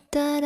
[0.00, 0.40] た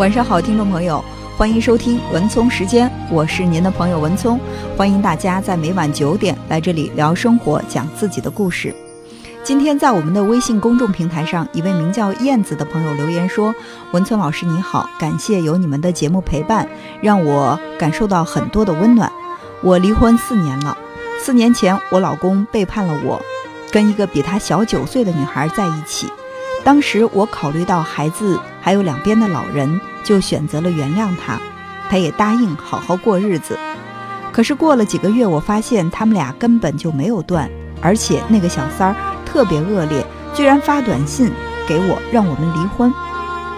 [0.00, 1.04] 晚上好，听众朋友，
[1.36, 4.40] 欢迎收听文聪时间，我是您的朋友文聪，
[4.74, 8.74] 欢迎大家在每晚九点来这里聊生活，讲自己的故事。
[9.44, 13.54] 今天在我们的微信公众平台上，一位名叫燕子的朋友留言说
[13.92, 16.66] ：“文聪老师你好，感谢有你们的节目陪伴，
[17.02, 19.12] 让我感受到很多的温暖。
[19.62, 20.74] 我离婚四年了，
[21.22, 23.20] 四年前我老公背叛了我，
[23.70, 26.10] 跟一个比他小九岁的女孩在一起。
[26.62, 31.40] 当时我考虑到孩子还有两边的老人，就选择了原谅他，
[31.88, 33.58] 他也答应好好过日子。
[34.32, 41.32] 可是过了几个月，我发现他们俩根本就没有断，而且那个小三儿特别恶劣，居然发短信
[41.66, 42.92] 给我让我们离婚。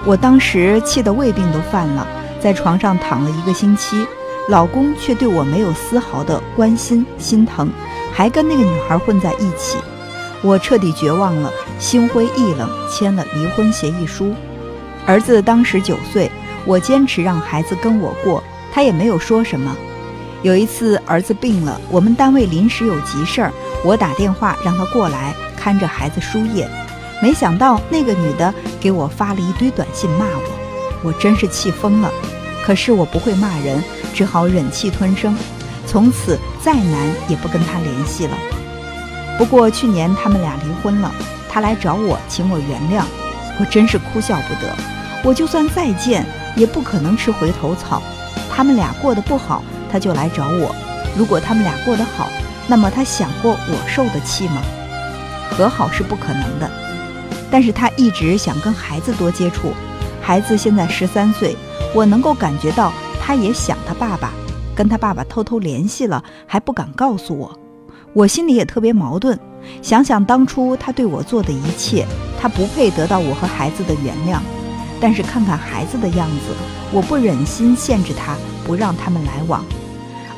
[0.04, 2.06] 我当时气得胃病都犯了，
[2.40, 4.06] 在床上躺了一个星期，
[4.48, 7.70] 老公却对我没有丝毫的关心心疼，
[8.12, 9.76] 还跟那个女孩混在一起。
[10.42, 14.34] 我彻底绝望了，心灰意冷，签了离婚协议书。
[15.06, 16.30] 儿子当时九岁，
[16.64, 19.76] 我坚持让孩子跟我过，他也没有说什么。
[20.42, 23.52] 有一次儿子病了，我们单位临时有急事儿，
[23.84, 26.68] 我打电话让他过来看着孩子输液，
[27.22, 30.50] 没想到那个女的给我发了一堆短信骂我，
[31.04, 32.10] 我真是气疯了。
[32.64, 35.36] 可是我不会骂人，只好忍气吞声，
[35.86, 38.36] 从此再难也不跟他联系了。
[39.42, 41.12] 不过去年他们俩离婚了，
[41.48, 43.04] 他来找我请我原谅，
[43.58, 44.72] 我真是哭笑不得。
[45.24, 48.00] 我就算再见，也不可能吃回头草。
[48.48, 50.72] 他们俩过得不好，他就来找我；
[51.18, 52.28] 如果他们俩过得好，
[52.68, 54.62] 那么他想过我受的气吗？
[55.50, 56.70] 和好是不可能的。
[57.50, 59.72] 但是他一直想跟孩子多接触，
[60.22, 61.56] 孩子现在十三岁，
[61.92, 64.30] 我能够感觉到他也想他爸爸，
[64.72, 67.58] 跟他爸爸偷偷联系了，还不敢告诉我。
[68.14, 69.38] 我心里也特别矛盾，
[69.80, 72.06] 想想当初他对我做的一切，
[72.38, 74.38] 他不配得到我和孩子的原谅。
[75.00, 76.54] 但是看看孩子的样子，
[76.92, 78.36] 我不忍心限制他，
[78.66, 79.64] 不让他们来往。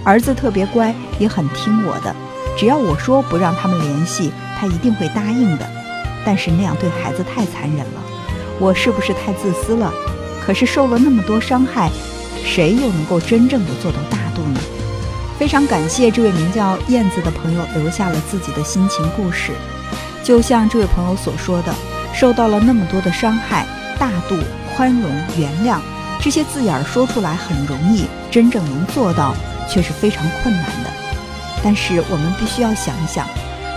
[0.04, 2.14] 儿子特别乖，也很听我的，
[2.56, 5.68] 只要我说不让他们联系，他一定会答应的。
[6.24, 8.00] 但是那样对孩子太残忍了，
[8.60, 9.92] 我是不是太自私了？
[10.46, 11.90] 可是受了那么多伤害，
[12.44, 14.60] 谁又能够真正的做到大度呢？
[15.38, 19.52] 非常感谢这位名叫燕子的朋友留下了自己的心情故事。
[20.22, 21.74] 就像这位朋友所说的，
[22.14, 23.66] 受到了那么多的伤害，
[23.98, 24.36] 大度、
[24.74, 25.78] 宽容、原谅
[26.20, 29.34] 这些字眼儿说出来很容易，真正能做到
[29.68, 30.90] 却是非常困难的。
[31.62, 33.26] 但是我们必须要想一想，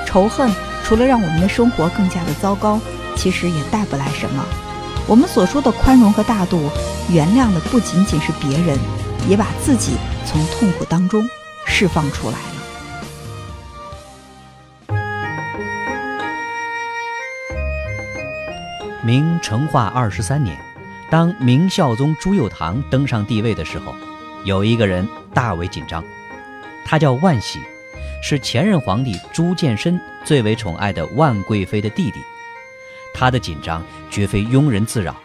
[0.06, 0.50] 仇恨
[0.86, 2.80] 除了让我们的生活更加的糟糕，
[3.16, 4.46] 其实也带不来什么。
[5.08, 6.70] 我们所说的宽容和大度，
[7.10, 8.78] 原谅的不仅仅是别人，
[9.28, 9.94] 也把自己
[10.26, 11.28] 从痛苦当中
[11.68, 12.44] 释放出来了。
[19.04, 20.58] 明成化二十三年，
[21.10, 23.94] 当明孝宗朱佑樘登上帝位的时候，
[24.44, 26.04] 有一个人大为紧张，
[26.84, 27.60] 他叫万喜，
[28.22, 32.20] 是前任皇帝朱见深最为宠爱的万贵妃的弟弟。
[33.14, 35.16] 他的紧张绝非庸人自扰，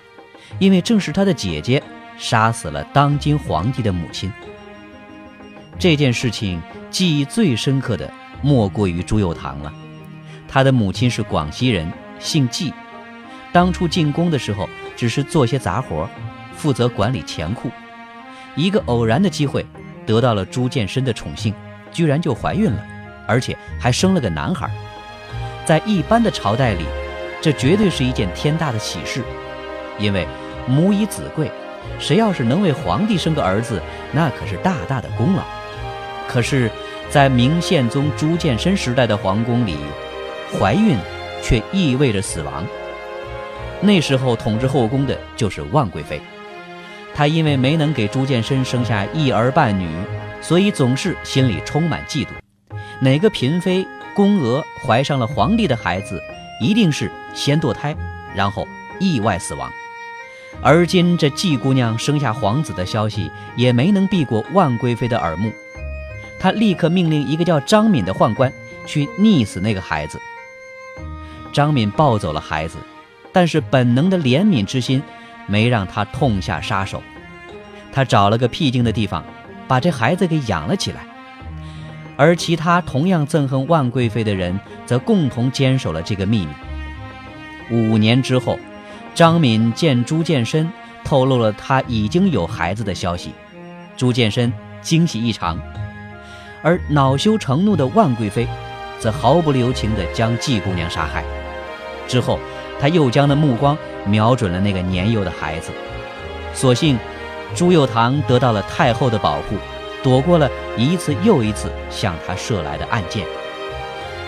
[0.59, 1.83] 因为正是他的姐姐
[2.17, 4.31] 杀死了当今皇帝的母亲。
[5.83, 6.63] 这件事情
[6.93, 8.09] 记忆最深刻的
[8.41, 9.73] 莫过于朱佑樘了。
[10.47, 12.73] 他的母亲是广西人，姓纪。
[13.53, 16.09] 当初进宫的时候，只是做些杂活，
[16.55, 17.69] 负责管理钱库。
[18.55, 19.67] 一个偶然的机会，
[20.07, 21.53] 得到了朱见深的宠幸，
[21.91, 22.87] 居然就怀孕了，
[23.27, 24.71] 而且还生了个男孩。
[25.65, 26.85] 在一般的朝代里，
[27.41, 29.25] 这绝对是一件天大的喜事，
[29.99, 30.29] 因为
[30.69, 31.51] 母以子贵，
[31.99, 33.83] 谁要是能为皇帝生个儿子，
[34.13, 35.43] 那可是大大的功劳。
[36.33, 36.71] 可是，
[37.11, 39.77] 在明宪宗朱见深时代的皇宫里，
[40.59, 40.97] 怀孕
[41.43, 42.65] 却意味着死亡。
[43.83, 46.19] 那时候统治后宫的就是万贵妃，
[47.15, 49.87] 她因为没能给朱见深生下一儿半女，
[50.41, 52.29] 所以总是心里充满嫉妒。
[53.03, 56.19] 哪个嫔妃、宫娥怀上了皇帝的孩子，
[56.63, 57.95] 一定是先堕胎，
[58.35, 58.67] 然后
[58.99, 59.71] 意外死亡。
[60.63, 65.53] 而今这季姑娘生下皇子的消息也没能避过万贵妃的耳目，
[66.43, 68.53] 他立刻命令一个叫张敏的宦官
[68.85, 70.21] 去溺死那个孩子。
[71.53, 72.77] 张敏抱走了孩子。
[73.35, 75.03] 但是本能的怜悯之心，
[75.47, 77.03] 没让他痛下杀手。
[77.91, 79.25] 他找了个僻静的地方，
[79.67, 81.07] 把这孩子给养了起来。
[82.19, 86.53] 而其他同样憎恨万贵妃的人，则共同坚守了这个秘密。
[87.71, 88.59] 五年之后，
[89.15, 90.71] 张敏见朱见深
[91.03, 93.31] 透露了他已经有孩子的消息，
[93.97, 94.53] 朱见深
[94.83, 95.59] 惊喜异常，
[96.63, 98.47] 而恼羞成怒的万贵妃，
[98.99, 101.25] 则毫不留情地将季姑娘杀害。
[102.09, 102.39] 之后，
[102.81, 103.77] 他又将那目光
[104.07, 105.71] 瞄准了那个年幼的孩子。
[106.55, 106.99] 所幸，
[107.55, 109.57] 朱佑樘得到了太后的保护。
[110.03, 113.25] 躲过了一次又一次向他射来的暗箭，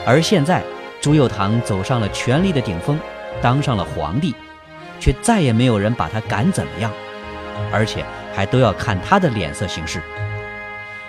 [0.07, 0.63] 而现在
[1.01, 2.97] 朱佑樘走上了权力的顶峰，
[3.43, 4.33] 当上了皇帝，
[5.01, 6.93] 却再也没有人把他敢怎么样，
[7.73, 10.01] 而且还都要看他的脸色行事。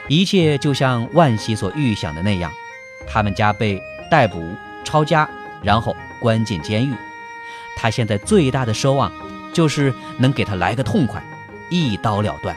[0.07, 2.52] 一切就像万喜所预想的那样，
[3.07, 4.40] 他们家被逮捕、
[4.84, 5.28] 抄家，
[5.63, 6.94] 然后关进监狱。
[7.75, 9.12] 他现在最大的奢望，
[9.52, 11.24] 就是能给他来个痛快，
[11.69, 12.56] 一刀了断。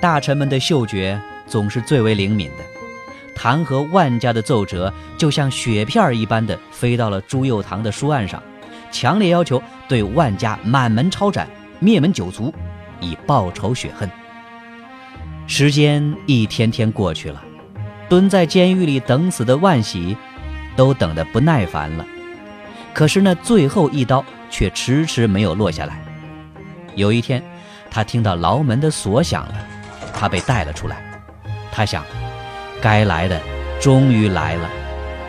[0.00, 2.64] 大臣们的嗅觉总是最为灵敏的，
[3.34, 8.42] 弹劾万家的奏折就像雪片一般的飞到了朱佑樘的书案上，
[8.90, 11.48] 强烈要求对万家满门抄斩、
[11.78, 12.52] 灭门九族，
[13.00, 14.10] 以报仇雪恨。
[15.52, 17.42] 时间一天天过去了，
[18.08, 20.16] 蹲在监狱里等死的万喜，
[20.76, 22.06] 都等得不耐烦了。
[22.94, 26.00] 可是那最后一刀却迟迟没有落下来。
[26.94, 27.42] 有一天，
[27.90, 29.54] 他听到牢门的锁响了。
[30.14, 31.02] 他被带了出来，
[31.72, 32.04] 他想，
[32.80, 33.40] 该来的
[33.80, 34.70] 终于来了，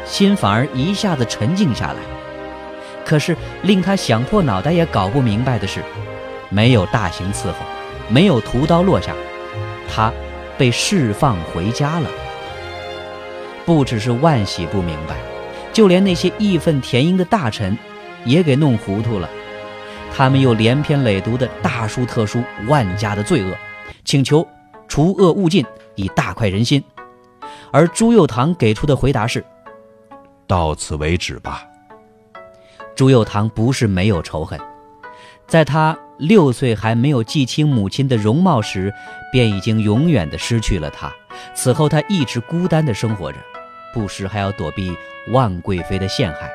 [0.05, 1.95] 心反而一下子沉静下来。
[3.03, 5.81] 可是令他想破脑袋也搞不明白的是，
[6.49, 7.55] 没有大刑伺候，
[8.07, 9.15] 没有屠刀落下，
[9.93, 10.11] 他
[10.57, 12.09] 被释放回家了。
[13.65, 15.17] 不只是万喜不明白，
[15.73, 17.77] 就连那些义愤填膺的大臣，
[18.25, 19.29] 也给弄糊涂了。
[20.15, 23.55] 他们又连篇累牍的大书特书万家的罪恶，
[24.05, 24.47] 请求。
[24.87, 25.65] 除恶务尽，
[25.95, 26.83] 以大快人心。
[27.71, 29.41] 而朱佑樘给出的回答是
[30.45, 31.63] ：“到此为止吧。”
[32.93, 34.59] 朱佑樘不是没有仇恨，
[35.51, 38.93] 在他六岁还没有记清母亲的容貌时，
[39.33, 41.11] 便已经永远的失去了她。
[41.53, 43.37] 此后，他一直孤单的生活着，
[43.93, 44.95] 不时还要躲避
[45.33, 46.49] 万贵妃的陷害。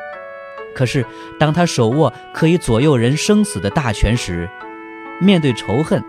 [0.74, 1.04] 可是，
[1.38, 4.48] 当他手握可以左右人生死的大权时，
[5.20, 6.02] 面对仇恨。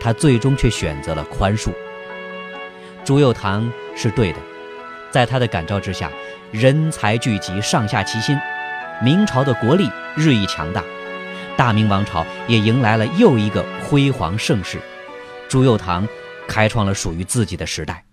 [0.00, 1.70] 他最终却选择了宽恕。
[3.04, 4.40] 朱佑樘是对的，
[5.12, 6.10] 在他的感召之下，
[6.50, 8.36] 人才聚集，上下齐心，
[9.00, 10.82] 明朝的国力日益强大，
[11.62, 14.78] 大明王朝也迎来了又一个辉煌盛世。
[15.48, 16.02] 朱佑樘
[16.48, 18.04] 开创了属于自己的时代。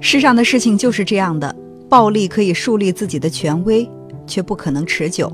[0.00, 1.52] 世上的事情就是这样的，
[1.90, 3.90] 暴力可以树立自己的权威，
[4.28, 5.26] 却不可能持久；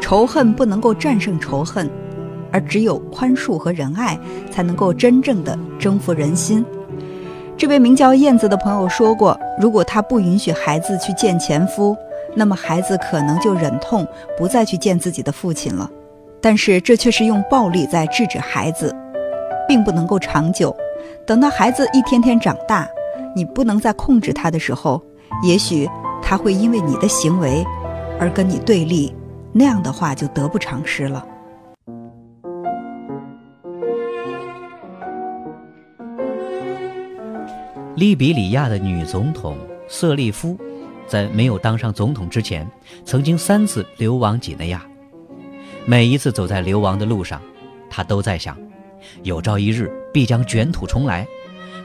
[0.00, 1.86] 仇恨不能够战胜仇恨。
[2.50, 4.18] 而只有宽恕和仁爱，
[4.50, 6.64] 才能够真正的征服人心。
[7.54, 11.94] 这位名叫燕子的朋友说过，如果他不允许孩子去见前夫，
[12.34, 15.90] 那么孩子可能就忍痛不再去见自己的父亲了。
[16.40, 18.94] 但是这却是用暴力在制止孩子，
[19.66, 20.76] 并不能够长久。
[21.26, 22.88] 等到孩子一天天长大，
[23.34, 25.02] 你不能再控制他的时候，
[25.42, 25.88] 也许
[26.20, 27.64] 他会因为你的行为
[28.20, 29.14] 而跟你对立，
[29.52, 31.26] 那样的话就得不偿失了。
[37.96, 39.56] 利比里亚的女总统
[39.88, 40.58] 瑟利夫，
[41.06, 42.68] 在没有当上总统之前，
[43.04, 44.84] 曾经三次流亡几内亚。
[45.86, 47.40] 每一次走在流亡的路上，
[47.90, 48.56] 他都在想：
[49.22, 51.26] 有朝一日必将卷土重来，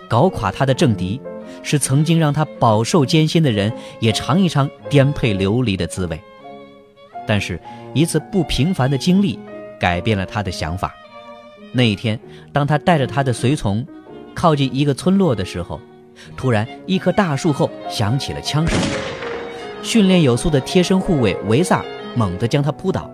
[0.09, 1.19] 搞垮他的政敌，
[1.61, 6.19] 使曾经让他饱受艰辛的人也尝一尝颠沛流离的滋味。
[7.27, 7.59] 但是，
[7.93, 9.37] 一次不平凡的经历
[9.79, 10.93] 改变了他的想法。
[11.73, 12.19] 那一天，
[12.51, 13.85] 当他带着他的随从
[14.33, 15.79] 靠近一个村落的时候，
[16.35, 18.77] 突然，一棵大树后响起了枪声。
[19.81, 21.83] 训练有素的贴身护卫维萨
[22.15, 23.09] 猛地将他扑倒，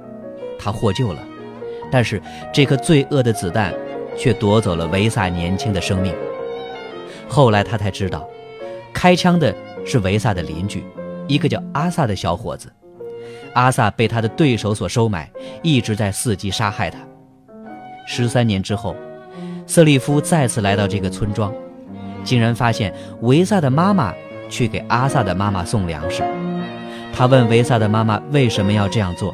[0.58, 1.20] 他获救了。
[1.92, 2.22] 但是
[2.52, 3.74] 这颗罪恶的子弹
[4.18, 6.14] 却夺走了维萨年轻的生命。
[7.30, 8.28] 后来他才知道，
[8.94, 9.54] 开枪的
[9.86, 10.84] 是维萨的邻居，
[11.28, 12.72] 一个叫阿萨的小伙子。
[13.54, 15.30] 阿萨被他的对手所收买，
[15.62, 17.00] 一直在伺机杀害他。
[18.08, 18.96] 十三年之后，
[19.66, 21.54] 瑟利夫再次来到这个村庄。
[22.25, 24.12] 竟然发现维萨的妈妈
[24.50, 26.24] 去给阿萨的妈妈送粮食。
[27.13, 29.34] 他问维萨的妈妈为什么要这样做。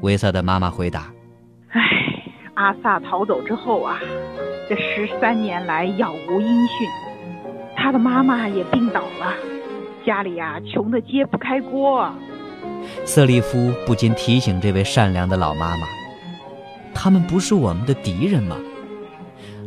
[0.00, 1.12] 维萨的妈妈回答
[1.70, 1.80] ：“唉，
[2.54, 4.00] 阿萨逃走之后啊，
[4.68, 6.88] 这十三年来杳无音讯，
[7.76, 9.34] 他的妈妈也病倒了，
[10.06, 12.10] 家里呀穷得揭不开锅。”
[13.04, 15.86] 瑟利夫不禁提醒这位善良的老妈妈
[16.94, 18.56] ：“他们不是我们的敌人吗？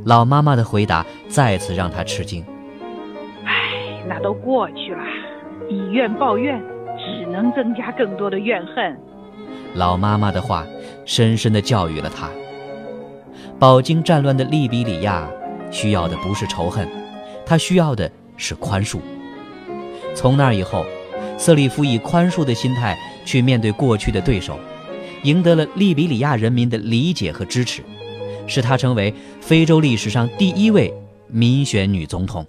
[0.04, 2.44] 老妈妈的回答再次让他吃惊。
[3.46, 5.04] 唉，那都过去了，
[5.70, 6.60] 以怨报怨，
[6.98, 8.98] 只能增加更多的怨恨。
[9.76, 10.66] 老妈妈的话
[11.06, 12.30] 深深地教育了他。
[13.60, 15.30] 饱经战乱的利比里亚
[15.70, 16.88] 需要的不是仇恨，
[17.46, 19.00] 他需要的是宽恕。
[20.16, 20.84] 从那以后，
[21.38, 24.58] 瑟里夫以宽恕的心态去面对过去的对手，
[25.24, 27.84] 赢得了利比里亚人民的理解和支持，
[28.52, 30.94] 使她成为非洲历史上第一位
[31.28, 32.46] 民选女总统。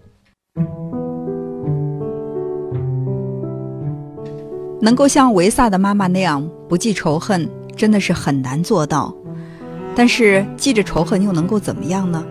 [4.81, 9.15] 能够像维萨的妈妈那样不记仇恨，真的是很难做到。
[9.95, 12.25] 但是记着仇恨又能够怎么样呢？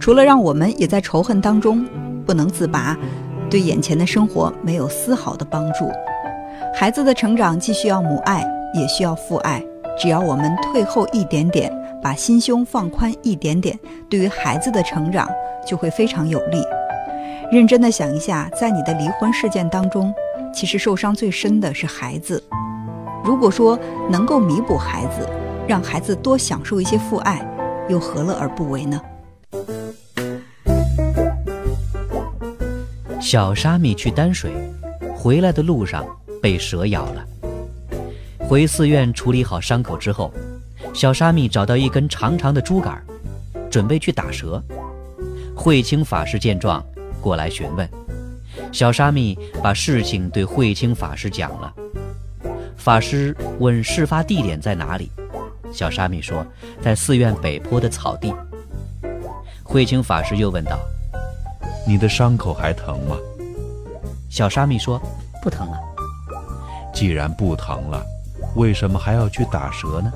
[0.00, 1.84] 除了让我们也在仇恨当中
[2.24, 2.96] 不能自拔，
[3.50, 5.90] 对眼前的生活没有丝毫的帮助。
[6.74, 8.42] 孩子的成长既需要母爱，
[8.72, 9.62] 也需要父爱。
[10.00, 11.70] 只要我们退后一点点，
[12.02, 13.78] 把心胸放宽一点点，
[14.08, 15.28] 对于孩子的成长
[15.66, 16.62] 就会非常有利。
[17.50, 20.12] 认真的想一下，在你的离婚事件当中，
[20.52, 22.42] 其实受伤最深的是孩子。
[23.24, 23.78] 如果说
[24.10, 25.28] 能够弥补孩子，
[25.66, 27.40] 让孩子多享受一些父爱，
[27.88, 29.00] 又何乐而不为呢？
[33.20, 34.52] 小沙弥去担水，
[35.14, 36.04] 回来的路上
[36.40, 37.24] 被蛇咬了。
[38.38, 40.32] 回寺院处理好伤口之后，
[40.98, 43.00] 小沙弥找到一根长长的竹竿，
[43.70, 44.60] 准备去打蛇。
[45.54, 46.84] 慧清法师见状，
[47.20, 47.88] 过来询问。
[48.72, 51.72] 小沙弥把事情对慧清法师讲了。
[52.76, 55.08] 法师问事发地点在哪里，
[55.72, 56.44] 小沙弥说
[56.82, 58.34] 在寺院北坡的草地。
[59.62, 60.80] 慧清法师又问道。
[61.86, 63.16] 你的伤口还疼吗？
[64.28, 65.00] 小沙弥说
[65.44, 65.78] ：“不疼了。”
[66.92, 68.04] 既然不疼了，
[68.56, 70.12] 为什么还要去打蛇呢？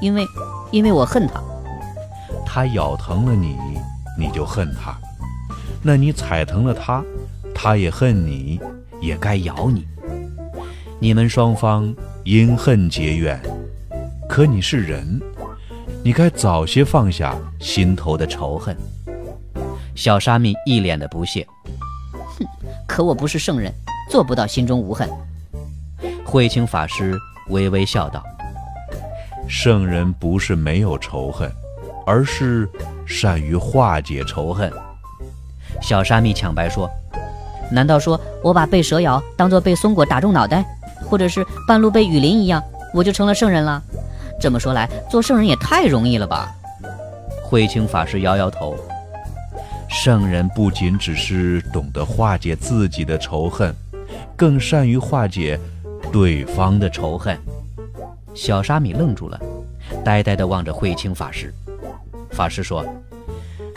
[0.00, 0.24] 因为，
[0.70, 1.42] 因为我恨他。
[2.46, 3.56] 他咬疼了你，
[4.18, 4.96] 你就恨他。
[5.82, 7.02] 那你踩疼了他，
[7.54, 8.60] 他也恨你，
[9.00, 9.86] 也该咬你。
[11.00, 13.40] 你们双方因恨结怨，
[14.28, 15.20] 可你是人，
[16.02, 18.76] 你该早些放下心头的仇恨。
[19.94, 21.46] 小沙弥一脸的不屑，
[22.38, 22.46] 哼，
[22.86, 23.72] 可我不是圣人，
[24.10, 25.08] 做不到心中无恨。
[26.24, 28.22] 慧清法师微微笑道
[29.48, 31.50] ：“圣人不是没有仇恨，
[32.06, 32.68] 而是
[33.06, 34.72] 善于化解仇恨。”
[35.82, 36.88] 小沙弥抢白说
[37.70, 40.64] ：“难道说我把被蛇咬当做被松果打中脑袋，
[41.04, 43.82] 或者是半路被雨淋一样，我就成了圣人了？
[44.40, 46.52] 这么说来，做圣人也太容易了吧？”
[47.42, 48.76] 慧清法师摇摇头。
[49.88, 53.74] 圣人不仅只是懂得化解自己的仇恨，
[54.34, 55.58] 更善于化解
[56.10, 57.38] 对方的仇恨。
[58.34, 59.40] 小沙弥愣住了，
[60.04, 61.52] 呆呆地望着慧清法师。
[62.30, 62.84] 法师说：“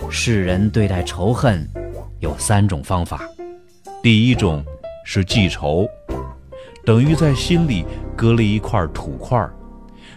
[0.10, 1.68] 世人对待仇恨
[2.20, 3.22] 有三种方法，
[4.02, 4.64] 第一种
[5.06, 5.88] 是记仇，
[6.84, 7.86] 等于在心里
[8.16, 9.48] 搁了一块土块，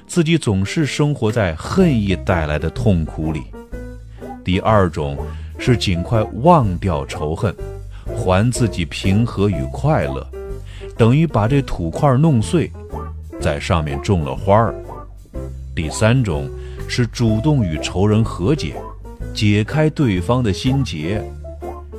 [0.07, 3.43] 自己总是生活在恨意带来的痛苦里。
[4.45, 5.17] 第二种。”
[5.63, 7.55] 是尽快忘掉仇恨，
[8.17, 10.27] 还自己平和与快乐，
[10.97, 12.73] 等于把这土块弄碎，
[13.41, 14.75] 在上面种了花儿。
[15.75, 16.49] 第三种
[16.89, 18.75] 是主动与仇人和解，
[19.35, 21.23] 解开对方的心结，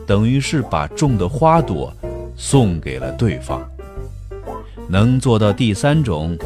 [0.06, 1.92] 等于是把种的花朵
[2.36, 3.62] 送给了对方。
[4.88, 6.38] 能做到第三种，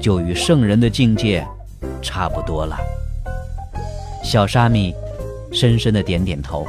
[0.00, 1.46] 就与圣人的境界
[2.00, 2.76] 差不多了。
[4.24, 4.94] 小沙弥。
[5.52, 6.64] 深深的点点头。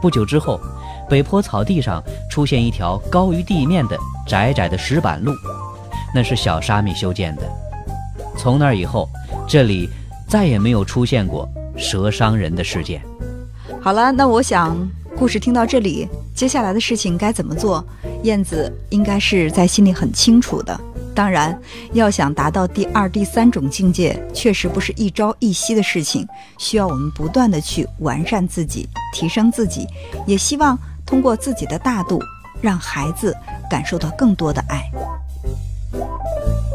[0.00, 0.58] 不久之后，
[1.06, 5.34] 北坡草地上出现一条高于地面的窄窄的石板路，
[6.14, 7.42] 那是小沙弥修建的。
[8.36, 9.08] 从那以后，
[9.48, 9.88] 这里
[10.28, 13.02] 再也没有出现过蛇伤人的事件。
[13.80, 14.76] 好了，那我想
[15.16, 17.84] 故事听到这里，接下来的事情该怎么做，
[18.22, 20.78] 燕子应该是在心里很清楚的。
[21.14, 21.58] 当然，
[21.92, 26.26] 要想达到第二、第三种境界，确实不是一朝一夕的事情，
[26.56, 29.86] 需要我们不断的去完善自己、提升自己，
[30.26, 32.18] 也希望通过自己的大度，
[32.62, 33.36] 让孩子
[33.68, 34.90] 感受到更多的爱。
[35.92, 36.04] thank
[36.46, 36.71] you